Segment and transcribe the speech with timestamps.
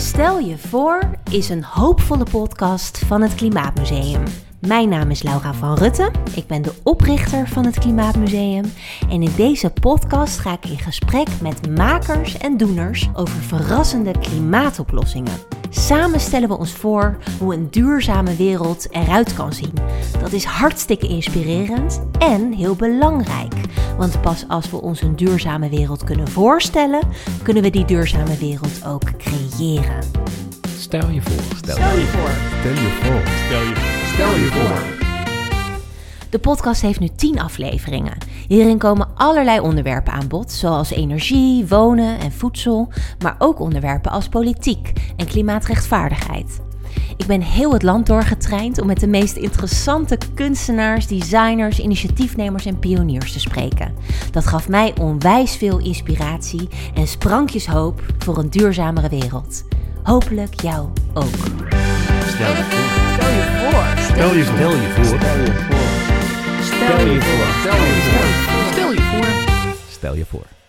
[0.00, 4.22] Stel je voor is een hoopvolle podcast van het Klimaatmuseum.
[4.60, 6.12] Mijn naam is Laura van Rutten.
[6.34, 8.72] Ik ben de oprichter van het Klimaatmuseum.
[9.10, 15.38] En in deze podcast ga ik in gesprek met makers en doeners over verrassende klimaatoplossingen.
[15.70, 19.74] Samen stellen we ons voor hoe een duurzame wereld eruit kan zien.
[20.20, 23.54] Dat is hartstikke inspirerend en heel belangrijk.
[24.00, 27.00] Want pas als we ons een duurzame wereld kunnen voorstellen,
[27.42, 30.04] kunnen we die duurzame wereld ook creëren.
[30.78, 31.56] Stel je voor.
[31.56, 32.30] Stel, je voor.
[32.58, 33.20] Stel je voor.
[33.46, 34.14] Stel je voor.
[34.14, 36.28] Stel je voor.
[36.30, 38.16] De podcast heeft nu 10 afleveringen.
[38.48, 42.88] Hierin komen allerlei onderwerpen aan bod, zoals energie, wonen en voedsel,
[43.22, 46.60] maar ook onderwerpen als politiek en klimaatrechtvaardigheid.
[47.16, 52.78] Ik ben heel het land doorgetraind om met de meest interessante kunstenaars, designers, initiatiefnemers en
[52.78, 53.94] pioniers te spreken.
[54.30, 59.64] Dat gaf mij onwijs veel inspiratie en sprankjes hoop voor een duurzamere wereld.
[60.02, 61.24] Hopelijk jou ook.
[62.26, 63.00] Stel je voor.
[63.12, 64.04] Stel je voor.
[64.04, 65.04] Stel je voor.
[65.04, 66.00] Stel je voor.
[66.62, 67.46] Stel je voor.
[67.60, 68.30] Stel je voor.
[68.72, 68.92] Stel je voor.
[68.92, 69.74] Stel je voor.
[69.88, 70.59] Stel je voor.